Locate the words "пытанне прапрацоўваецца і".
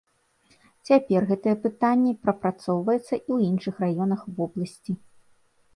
1.65-3.23